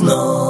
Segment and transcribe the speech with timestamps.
[0.00, 0.47] no.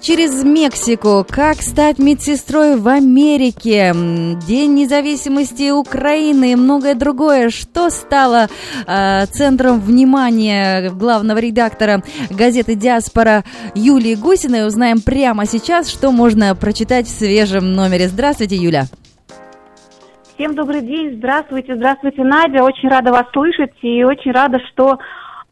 [0.00, 1.26] Через Мексику.
[1.28, 3.92] Как стать медсестрой в Америке?
[4.46, 7.50] День независимости Украины и многое другое.
[7.50, 8.46] Что стало
[8.86, 13.44] э, центром внимания главного редактора газеты «Диаспора»
[13.74, 14.66] Юлии Гусиной?
[14.66, 18.08] Узнаем прямо сейчас, что можно прочитать в свежем номере.
[18.08, 18.84] Здравствуйте, Юля.
[20.34, 22.62] Всем добрый день, здравствуйте, здравствуйте, Надя.
[22.62, 24.98] Очень рада вас слышать и очень рада, что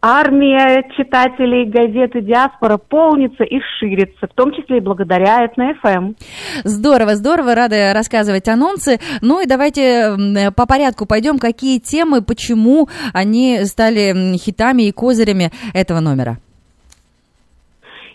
[0.06, 6.14] армия читателей газеты «Диаспора» полнится и ширится, в том числе и благодаря ЭТН-ФМ.
[6.62, 9.00] Здорово, здорово, рада рассказывать анонсы.
[9.20, 10.14] Ну и давайте
[10.56, 16.38] по порядку пойдем, какие темы, почему они стали хитами и козырями этого номера.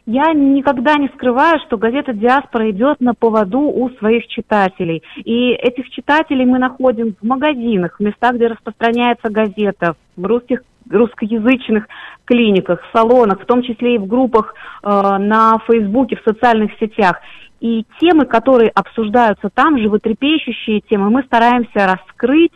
[0.08, 5.04] Я никогда не скрываю, что газета «Диаспора» идет на поводу у своих читателей.
[5.24, 11.88] И этих читателей мы находим в магазинах, в местах, где распространяется газета, в русских русскоязычных
[12.26, 17.20] клиниках, салонах, в том числе и в группах э, на Фейсбуке, в социальных сетях.
[17.60, 22.54] И темы, которые обсуждаются там, животрепещущие темы, мы стараемся раскрыть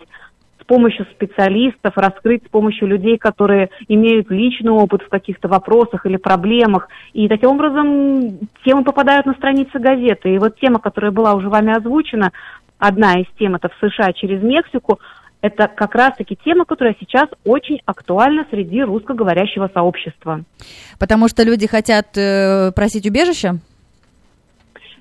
[0.60, 6.18] с помощью специалистов, раскрыть с помощью людей, которые имеют личный опыт в каких-то вопросах или
[6.18, 6.88] проблемах.
[7.14, 10.34] И таким образом темы попадают на страницы газеты.
[10.34, 12.32] И вот тема, которая была уже вами озвучена,
[12.80, 15.00] одна из тем, это в США через Мексику,
[15.46, 20.44] это как раз-таки тема, которая сейчас очень актуальна среди русскоговорящего сообщества.
[20.98, 23.60] Потому что люди хотят э, просить убежища?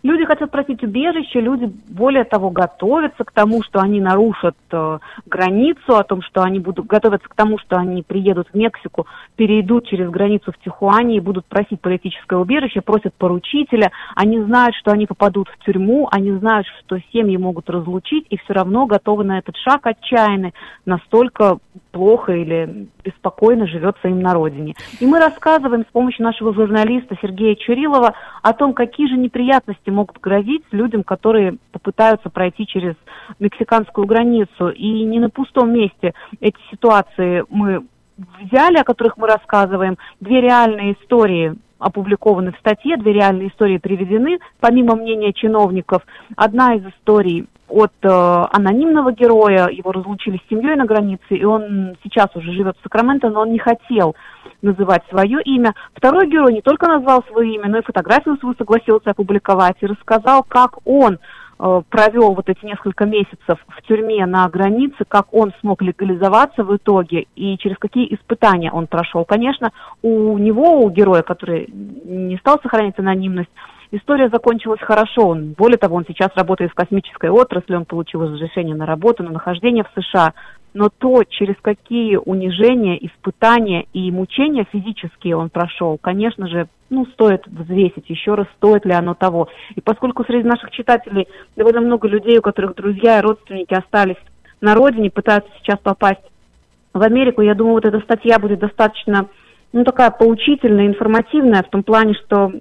[0.05, 5.97] Люди хотят просить убежище, люди, более того, готовятся к тому, что они нарушат э, границу,
[5.97, 10.11] о том, что они будут готовятся к тому, что они приедут в Мексику, перейдут через
[10.11, 13.93] границу в Тихуане и будут просить политическое убежище, просят поручителя.
[14.15, 18.53] Они знают, что они попадут в тюрьму, они знают, что семьи могут разлучить, и все
[18.53, 20.53] равно готовы на этот шаг отчаянный,
[20.85, 21.57] настолько
[21.93, 24.75] плохо или беспокойно живется им на родине.
[25.01, 30.21] И мы рассказываем с помощью нашего журналиста Сергея Чурилова о том, какие же неприятности могут
[30.21, 32.95] грозить людям, которые попытаются пройти через
[33.39, 34.69] мексиканскую границу.
[34.69, 37.85] И не на пустом месте эти ситуации мы
[38.17, 44.39] взяли, о которых мы рассказываем, две реальные истории опубликованы в статье, две реальные истории приведены,
[44.61, 46.03] помимо мнения чиновников.
[46.37, 51.97] Одна из историй от э, анонимного героя, его разлучили с семьей на границе, и он
[52.03, 54.15] сейчас уже живет в Сакраменто, но он не хотел
[54.63, 55.75] называть свое имя.
[55.95, 60.43] Второй герой не только назвал свое имя, но и фотографию свою согласился опубликовать и рассказал,
[60.43, 61.19] как он
[61.57, 67.27] провел вот эти несколько месяцев в тюрьме на границе, как он смог легализоваться в итоге
[67.37, 69.25] и через какие испытания он прошел.
[69.25, 69.73] Конечно,
[70.03, 73.51] у него, у героя, который не стал сохранять анонимность,
[73.91, 75.29] История закончилась хорошо.
[75.29, 79.31] Он, более того, он сейчас работает в космической отрасли, он получил разрешение на работу, на
[79.31, 80.33] нахождение в США.
[80.75, 87.47] Но то, через какие унижения, испытания и мучения физические он прошел, конечно же, ну, стоит
[87.47, 89.49] взвесить еще раз, стоит ли оно того.
[89.77, 94.17] И поскольку среди наших читателей довольно много людей, у которых друзья и родственники остались
[94.61, 96.23] на родине, пытаются сейчас попасть
[96.93, 99.29] в Америку, я думаю, вот эта статья будет достаточно
[99.73, 102.53] ну, такая поучительная, информативная в том плане, что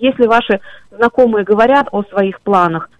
[0.00, 2.90] если ваши знакомые говорят о своих планах,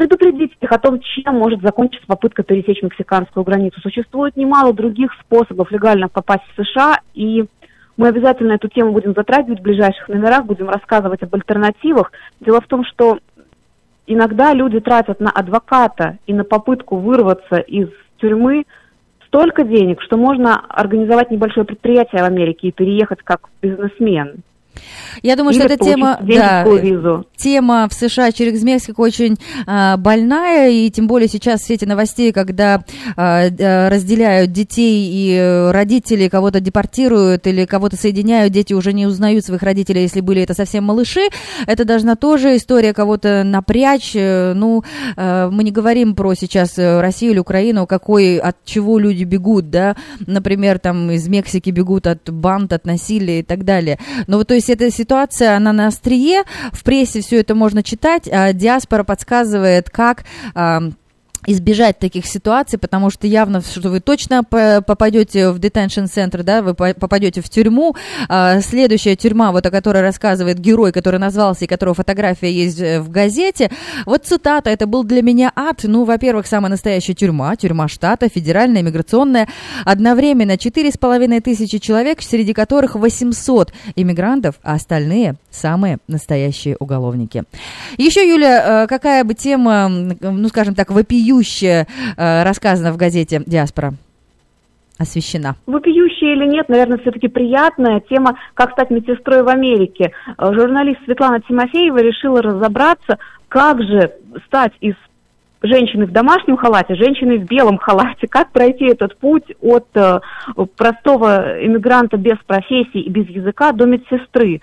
[0.00, 3.82] предупредите их о том, чем может закончиться попытка пересечь мексиканскую границу.
[3.82, 7.44] Существует немало других способов легально попасть в США, и
[7.98, 12.12] мы обязательно эту тему будем затрагивать в ближайших номерах, будем рассказывать об альтернативах.
[12.40, 13.18] Дело в том, что
[14.06, 17.90] иногда люди тратят на адвоката и на попытку вырваться из
[18.22, 18.64] тюрьмы
[19.26, 24.44] столько денег, что можно организовать небольшое предприятие в Америке и переехать как бизнесмен.
[25.22, 27.26] Я думаю, Или что эта тема, да, визу.
[27.40, 32.32] Тема в США через Мексику очень а, больная, и тем более сейчас в свете новостей,
[32.32, 32.84] когда
[33.16, 33.48] а,
[33.88, 40.02] разделяют детей и родители кого-то депортируют или кого-то соединяют, дети уже не узнают своих родителей,
[40.02, 41.28] если были это совсем малыши,
[41.66, 44.12] это должна тоже история кого-то напрячь.
[44.14, 44.84] Ну,
[45.16, 49.96] а, мы не говорим про сейчас Россию или Украину, какой, от чего люди бегут, да,
[50.26, 53.98] например, там из Мексики бегут от банд, от насилия и так далее.
[54.26, 58.28] Но вот то есть эта ситуация, она на острие, в прессе все это можно читать,
[58.30, 60.24] а диаспора подсказывает, как
[61.46, 66.74] избежать таких ситуаций, потому что явно, что вы точно попадете в detention центр, да, вы
[66.74, 67.96] попадете в тюрьму.
[68.28, 73.00] А, следующая тюрьма, вот о которой рассказывает герой, который назвался и которого фотография есть э,
[73.00, 73.70] в газете.
[74.04, 75.80] Вот цитата, это был для меня ад.
[75.84, 79.48] Ну, во-первых, самая настоящая тюрьма, тюрьма штата, федеральная, миграционная.
[79.84, 87.44] Одновременно четыре с половиной тысячи человек, среди которых 800 иммигрантов, а остальные самые настоящие уголовники.
[87.98, 91.86] Еще, Юля, какая бы тема, ну, скажем так, вопиющая
[92.16, 93.94] рассказана в газете «Диаспора»?
[95.00, 95.56] освещена?
[95.66, 100.12] Вопиющая или нет, наверное, все-таки приятная тема «Как стать медсестрой в Америке».
[100.38, 103.18] Э, журналист Светлана Тимофеева решила разобраться,
[103.48, 104.12] как же
[104.46, 104.94] стать из
[105.62, 110.20] женщины в домашнем халате, женщины в белом халате, как пройти этот путь от э,
[110.76, 114.60] простого иммигранта без профессии и без языка до медсестры.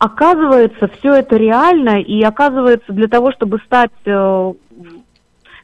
[0.00, 4.52] Оказывается, все это реально, и оказывается, для того, чтобы стать э,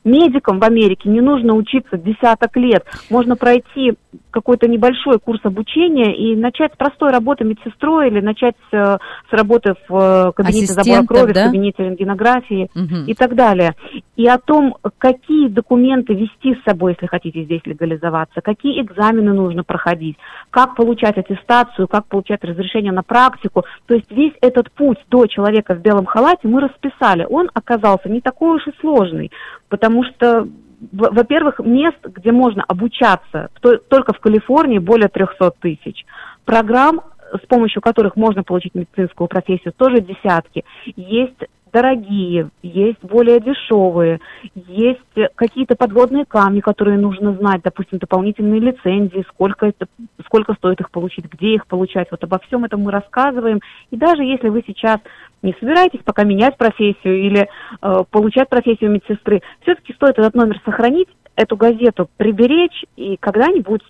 [0.05, 2.85] медикам в Америке не нужно учиться десяток лет.
[3.09, 3.95] Можно пройти
[4.37, 8.99] какой-то небольшой курс обучения и начать с простой работы медсестрой или начать с,
[9.31, 11.45] с работы в э, кабинете забора крови, да?
[11.45, 13.07] в кабинете рентгенографии угу.
[13.07, 13.75] и так далее.
[14.17, 19.65] И о том, какие документы вести с собой, если хотите здесь легализоваться, какие экзамены нужно
[19.65, 20.19] проходить,
[20.51, 23.65] как получать аттестацию, как получать разрешение на практику.
[23.87, 27.27] То есть весь этот путь до человека в белом халате мы расписали.
[27.31, 29.33] Он оказался не такой уж и сложный,
[29.71, 30.47] потому что
[30.93, 36.05] во-первых, мест, где можно обучаться, только в Калифорнии более 300 тысяч.
[36.45, 37.01] Программ,
[37.33, 40.65] с помощью которых можно получить медицинскую профессию, тоже десятки.
[40.97, 41.43] Есть
[41.73, 44.21] дорогие, есть более дешевые,
[44.55, 45.01] есть
[45.35, 49.87] какие-то подводные камни, которые нужно знать, допустим, дополнительные лицензии, сколько, это,
[50.25, 52.09] сколько стоит их получить, где их получать.
[52.11, 53.61] Вот обо всем этом мы рассказываем.
[53.91, 55.01] И даже если вы сейчас
[55.43, 57.49] не собираетесь пока менять профессию или
[57.83, 63.83] э, получать профессию медсестры, все-таки стоит этот номер сохранить, эту газету приберечь и когда-нибудь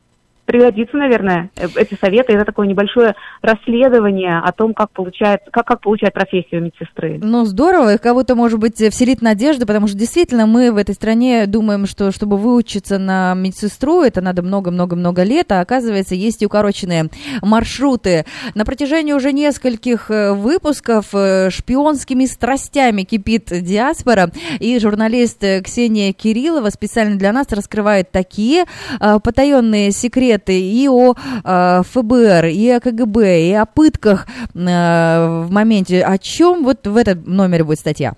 [0.47, 2.33] пригодится, наверное, э, эти советы.
[2.33, 7.19] Это такое небольшое расследование о том, как получает, как, как получать профессию медсестры.
[7.23, 7.95] Ну, здорово.
[7.95, 12.13] И кого-то, может быть, вселит надежды, потому что действительно мы в этой стране думаем, что
[12.13, 17.11] чтобы выучиться на медсестру, это надо много-много-много лет, а оказывается, есть и укороченные
[17.43, 18.25] маршруты.
[18.55, 26.71] На протяжении уже нескольких э, выпусков э, шпионскими страстями кипит диаспора, и журналист Ксения Кириллова
[26.71, 28.65] специально для нас раскрывает такие
[28.99, 35.51] потаенные секреты, ответы и о э, ФБР, и о КГБ, и о пытках э, в
[35.51, 36.03] моменте.
[36.03, 38.13] О чем вот в этом номере будет статья?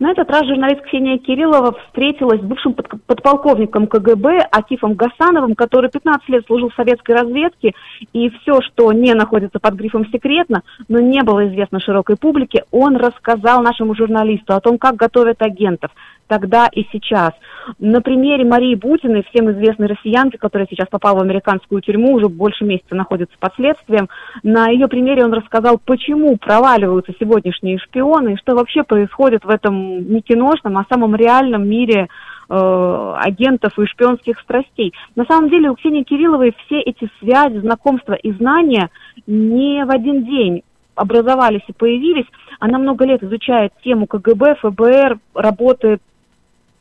[0.00, 6.28] На этот раз журналист Ксения Кириллова встретилась с бывшим подполковником КГБ Акифом Гасановым, который 15
[6.30, 7.72] лет служил в советской разведке,
[8.12, 12.96] и все, что не находится под грифом «секретно», но не было известно широкой публике, он
[12.96, 15.92] рассказал нашему журналисту о том, как готовят агентов,
[16.26, 17.32] тогда и сейчас.
[17.78, 22.64] На примере Марии Бутиной, всем известной россиянки, которая сейчас попала в американскую тюрьму, уже больше
[22.64, 24.08] месяца находится под следствием,
[24.42, 30.12] на ее примере он рассказал, почему проваливаются сегодняшние шпионы и что вообще происходит в этом
[30.12, 32.08] не киношном, а самом реальном мире
[32.48, 34.92] э, агентов и шпионских страстей.
[35.16, 38.90] На самом деле у Ксении Кирилловой все эти связи, знакомства и знания
[39.26, 40.62] не в один день
[40.94, 42.26] образовались и появились.
[42.60, 46.00] Она много лет изучает тему КГБ, ФБР, работает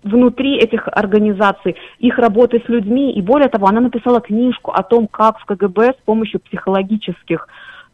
[0.04, 3.14] внутри этих организаций, их работы с людьми.
[3.14, 7.48] И более того, она написала книжку о том, как в КГБ с помощью психологических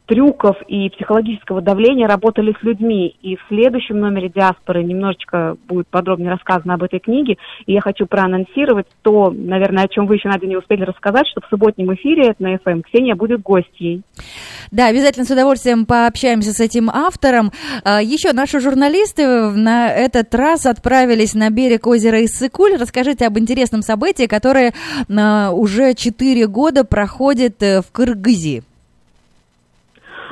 [0.10, 3.16] трюков и психологического давления работали с людьми.
[3.22, 7.38] И в следующем номере «Диаспоры» немножечко будет подробнее рассказано об этой книге.
[7.68, 11.42] И я хочу проанонсировать то, наверное, о чем вы еще, Надя, не успели рассказать, что
[11.42, 14.02] в субботнем эфире на FM эм Ксения будет гостьей.
[14.72, 17.52] Да, обязательно с удовольствием пообщаемся с этим автором.
[17.84, 22.78] А, еще наши журналисты на этот раз отправились на берег озера Иссыкуль.
[22.80, 24.74] Расскажите об интересном событии, которое
[25.08, 28.64] а, уже четыре года проходит э, в Кыргызии.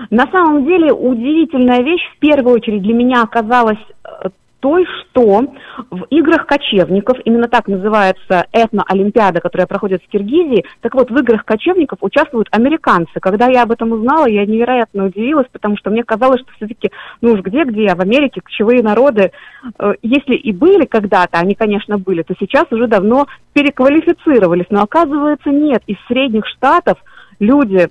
[0.10, 5.44] На самом деле удивительная вещь в первую очередь для меня оказалась э, той, что
[5.92, 11.46] в играх кочевников, именно так называется этно-олимпиада, которая проходит в Киргизии, так вот, в играх
[11.46, 13.20] кочевников участвуют американцы.
[13.20, 17.34] Когда я об этом узнала, я невероятно удивилась, потому что мне казалось, что все-таки, ну
[17.34, 19.32] уж где-где, в Америке кочевые народы,
[19.80, 24.68] э, если и были когда-то, они, конечно, были, то сейчас уже давно переквалифицировались.
[24.70, 25.84] Но оказывается, нет.
[25.88, 26.98] Из средних штатов
[27.40, 27.90] люди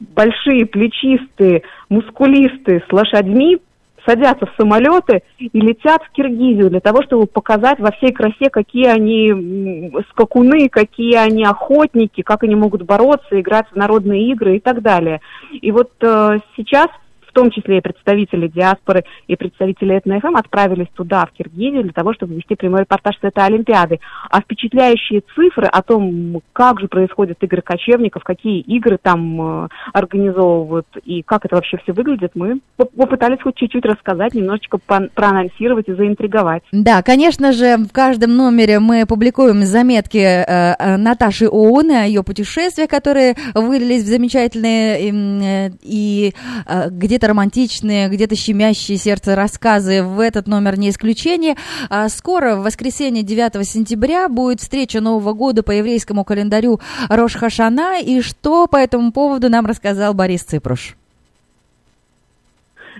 [0.00, 3.58] большие, плечистые, мускулистые с лошадьми
[4.06, 8.86] садятся в самолеты и летят в Киргизию для того, чтобы показать во всей красе, какие
[8.86, 14.82] они скакуны, какие они охотники, как они могут бороться, играть в народные игры и так
[14.82, 15.20] далее.
[15.52, 16.88] И вот э, сейчас
[17.34, 22.34] том числе и представители диаспоры и представители ЭтноФМ отправились туда, в Киргизию, для того, чтобы
[22.34, 24.00] вести прямой репортаж с этой Олимпиады.
[24.30, 30.86] А впечатляющие цифры о том, как же происходят игры кочевников, какие игры там э, организовывают
[31.04, 36.62] и как это вообще все выглядит, мы попытались хоть чуть-чуть рассказать, немножечко проанонсировать и заинтриговать.
[36.72, 42.22] Да, конечно же, в каждом номере мы публикуем заметки э, э Наташи ООН о ее
[42.22, 46.32] путешествиях, которые вылились в замечательные э, и
[46.66, 50.02] э, где-то где-то романтичные, где-то щемящие сердце рассказы.
[50.02, 51.56] В этот номер не исключение.
[51.88, 58.00] А скоро, в воскресенье 9 сентября, будет встреча Нового года по еврейскому календарю Рош Хашана.
[58.00, 60.96] И что по этому поводу нам рассказал Борис Ципруш?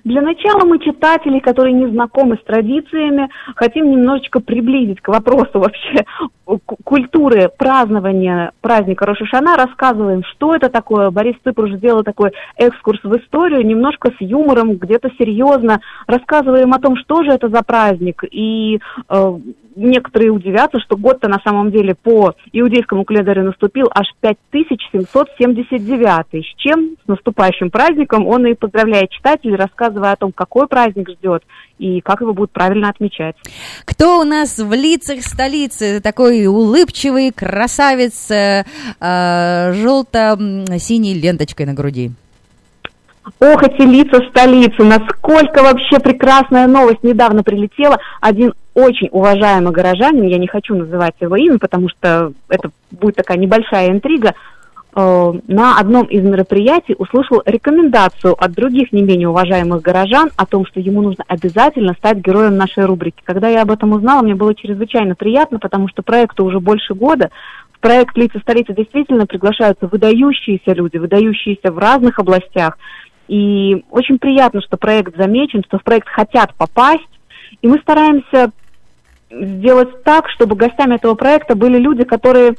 [0.05, 6.05] Для начала мы читателей, которые не знакомы с традициями, хотим немножечко приблизить к вопросу вообще
[6.85, 11.11] культуры празднования праздника Рошашана, рассказываем, что это такое.
[11.11, 16.97] Борис Цыпруш сделал такой экскурс в историю, немножко с юмором, где-то серьезно, рассказываем о том,
[16.97, 19.39] что же это за праздник, и э,
[19.77, 26.45] некоторые удивятся, что год-то на самом деле по иудейскому календарю наступил аж 5779.
[26.45, 26.97] С чем?
[27.05, 28.27] С наступающим праздником.
[28.27, 29.57] Он и поздравляет читателей,
[29.95, 31.43] рассказывая о том, какой праздник ждет
[31.79, 33.37] и как его будут правильно отмечать.
[33.85, 36.01] Кто у нас в лицах столицы?
[36.01, 38.65] Такой улыбчивый красавец э,
[39.01, 42.13] э, желто-синей ленточкой на груди.
[43.41, 47.99] Ох, эти лица столицы, насколько вообще прекрасная новость недавно прилетела.
[48.21, 53.39] Один очень уважаемый горожанин, я не хочу называть его имя, потому что это будет такая
[53.39, 54.35] небольшая интрига,
[54.95, 60.79] на одном из мероприятий услышал рекомендацию от других не менее уважаемых горожан о том, что
[60.79, 63.21] ему нужно обязательно стать героем нашей рубрики.
[63.25, 67.31] Когда я об этом узнала, мне было чрезвычайно приятно, потому что проекту уже больше года.
[67.73, 72.79] В проект «Лица столицы» действительно приглашаются выдающиеся люди, выдающиеся в разных областях.
[73.27, 77.03] И очень приятно, что проект замечен, что в проект хотят попасть.
[77.63, 78.53] И мы стараемся
[79.29, 82.55] сделать так, чтобы гостями этого проекта были люди, которые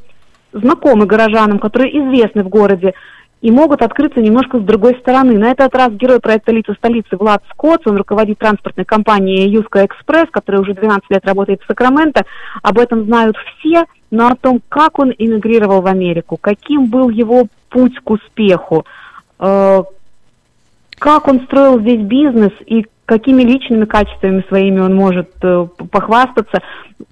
[0.56, 2.94] знакомы горожанам, которые известны в городе
[3.42, 5.38] и могут открыться немножко с другой стороны.
[5.38, 10.28] На этот раз герой проекта «Лица столицы» Влад Скотт, он руководит транспортной компанией «Юска Экспресс»,
[10.32, 12.26] которая уже 12 лет работает в Сакраменто.
[12.64, 17.48] Об этом знают все, но о том, как он эмигрировал в Америку, каким был его
[17.70, 18.86] путь к успеху,
[19.40, 19.84] э,
[20.98, 26.62] как он строил здесь бизнес и какими личными качествами своими он может э, похвастаться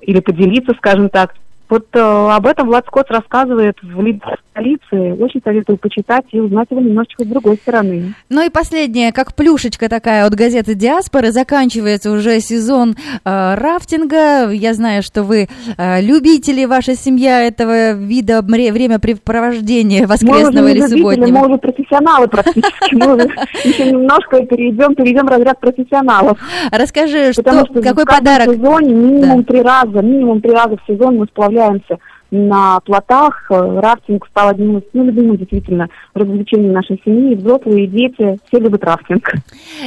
[0.01, 1.35] или поделиться, скажем так.
[1.69, 5.13] Вот э, об этом Влад Скотт рассказывает в «Лидерах столицы».
[5.23, 8.13] Очень советую почитать и узнать его немножечко с другой стороны.
[8.29, 14.51] Ну и последнее, как плюшечка такая от газеты «Диаспоры», заканчивается уже сезон э, рафтинга.
[14.51, 20.97] Я знаю, что вы э, любители, ваша семья этого вида времяпрепровождения воскресного мы или любители,
[20.97, 21.37] субботнего.
[21.39, 22.95] Мы уже профессионалы практически.
[22.95, 23.31] Мы
[23.63, 26.37] еще немножко перейдем, перейдем в разряд профессионалов.
[26.71, 28.49] Расскажи, что, какой подарок?
[28.49, 31.97] В сезоне минимум три раза, минимум три раза в сезон мы сплавляем катаемся
[32.33, 33.45] на плотах.
[33.51, 37.35] Э, рафтинг стал одним из ну, любимых действительно развлечений нашей семьи.
[37.35, 39.33] Взрослые и дети все любят рафтинг.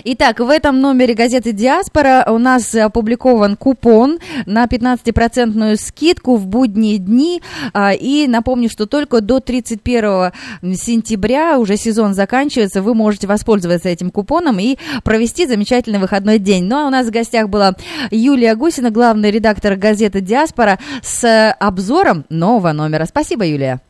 [0.04, 6.98] Итак, в этом номере газеты «Диаспора» у нас опубликован купон на 15% скидку в будние
[6.98, 7.42] дни.
[7.74, 10.32] А, и напомню, что только до 31
[10.74, 16.64] сентября, уже сезон заканчивается, вы можете воспользоваться этим купоном и провести замечательный выходной день.
[16.64, 17.72] Ну а у нас в гостях была
[18.12, 23.06] Юлия Гусина, главный редактор газеты «Диаспора», с обзором нового номера.
[23.06, 23.80] Спасибо, Юлия.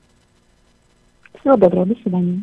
[1.40, 2.42] Всего доброго, до свидания.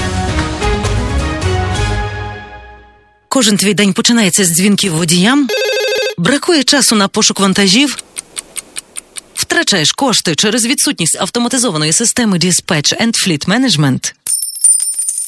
[3.33, 5.47] Кожен твій день починається з дзвінків водіям.
[6.17, 7.97] Бракує часу на пошук вантажів.
[9.35, 14.13] Втрачаєш кошти через відсутність автоматизованої системи Dispatch and Fleet Management.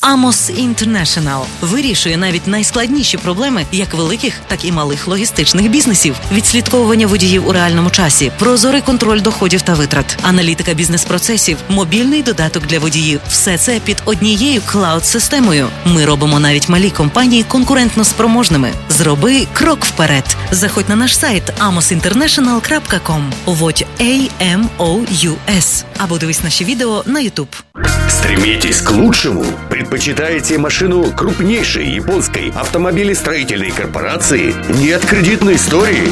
[0.04, 7.48] Amos International вирішує навіть найскладніші проблеми як великих, так і малих логістичних бізнесів, відслідковування водіїв
[7.48, 13.20] у реальному часі, прозорий контроль доходів та витрат, аналітика бізнес-процесів, мобільний додаток для водіїв.
[13.30, 15.68] Все це під однією клауд-системою.
[15.86, 18.72] Ми робимо навіть малі компанії конкурентно спроможними.
[18.90, 20.38] Зроби крок вперед.
[20.52, 23.22] Заходь на наш сайт amosinternational.com.
[23.46, 25.84] Вводь A-M-O-U-S.
[25.98, 27.64] або дивись наші відео на YouTube.
[28.10, 29.46] Стремитесь к лучшему.
[29.84, 34.56] Предпочитаете машину крупнейшей японской автомобилестроительной корпорации?
[34.80, 36.10] Нет кредитной истории?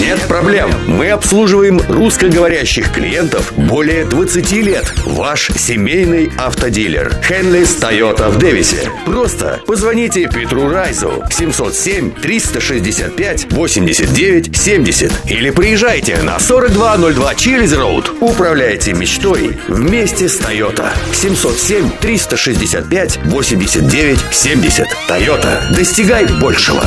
[0.00, 0.70] Нет проблем.
[0.86, 4.94] Мы обслуживаем русскоговорящих клиентов более 20 лет.
[5.04, 7.14] Ваш семейный автодилер.
[7.22, 8.90] Хенлис Тойота в Дэвисе.
[9.04, 18.10] Просто позвоните Петру Райзу 707 365 89 70 или приезжайте на 4202 Чилиз Роуд.
[18.20, 20.94] Управляйте мечтой вместе с Тойота.
[21.12, 24.86] 707 365 89 70.
[25.08, 25.62] Тойота.
[25.76, 26.84] Достигай большего.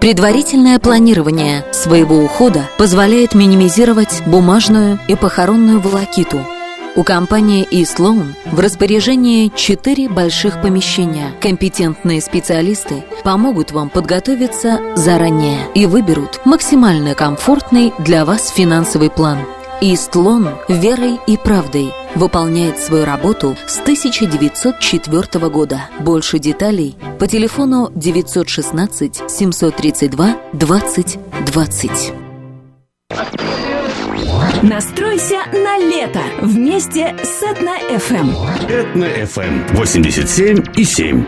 [0.00, 6.40] Предварительное планирование своего ухода позволяет минимизировать бумажную и похоронную волокиту.
[6.96, 11.30] У компании eSloan в распоряжении четыре больших помещения.
[11.40, 19.38] Компетентные специалисты помогут вам подготовиться заранее и выберут максимально комфортный для вас финансовый план–
[19.84, 25.88] Истлон верой и правдой выполняет свою работу с 1904 года.
[26.00, 32.12] Больше деталей по телефону 916 732 20 20.
[34.62, 38.30] Настройся на лето вместе с Этно-ФМ.
[38.68, 41.24] Этно-ФМ 87 и 7.